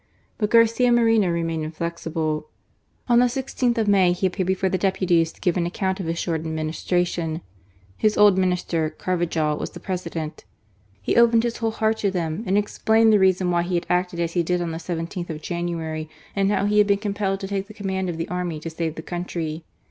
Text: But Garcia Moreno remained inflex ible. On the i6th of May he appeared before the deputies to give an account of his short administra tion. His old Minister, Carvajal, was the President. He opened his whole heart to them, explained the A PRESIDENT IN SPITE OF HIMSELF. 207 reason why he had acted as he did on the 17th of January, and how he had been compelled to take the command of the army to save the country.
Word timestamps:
But 0.39 0.49
Garcia 0.49 0.91
Moreno 0.91 1.29
remained 1.29 1.63
inflex 1.63 2.11
ible. 2.11 2.45
On 3.07 3.19
the 3.19 3.27
i6th 3.27 3.77
of 3.77 3.87
May 3.87 4.13
he 4.13 4.25
appeared 4.25 4.47
before 4.47 4.67
the 4.67 4.79
deputies 4.79 5.31
to 5.31 5.39
give 5.39 5.57
an 5.57 5.67
account 5.67 5.99
of 5.99 6.07
his 6.07 6.17
short 6.17 6.41
administra 6.41 7.05
tion. 7.05 7.41
His 7.97 8.17
old 8.17 8.35
Minister, 8.35 8.89
Carvajal, 8.89 9.59
was 9.59 9.69
the 9.69 9.79
President. 9.79 10.43
He 11.03 11.15
opened 11.15 11.43
his 11.43 11.57
whole 11.57 11.69
heart 11.69 11.97
to 11.97 12.09
them, 12.09 12.43
explained 12.47 13.13
the 13.13 13.17
A 13.17 13.19
PRESIDENT 13.19 13.29
IN 13.29 13.33
SPITE 13.33 13.43
OF 13.43 13.43
HIMSELF. 13.43 13.45
207 13.45 13.45
reason 13.45 13.51
why 13.51 13.61
he 13.61 13.75
had 13.75 13.85
acted 13.91 14.19
as 14.19 14.33
he 14.33 14.41
did 14.41 14.59
on 14.63 14.71
the 14.71 14.77
17th 14.79 15.29
of 15.29 15.41
January, 15.43 16.09
and 16.35 16.51
how 16.51 16.65
he 16.65 16.77
had 16.79 16.87
been 16.87 16.97
compelled 16.97 17.39
to 17.41 17.47
take 17.47 17.67
the 17.67 17.75
command 17.75 18.09
of 18.09 18.17
the 18.17 18.27
army 18.29 18.59
to 18.59 18.71
save 18.71 18.95
the 18.95 19.03
country. 19.03 19.63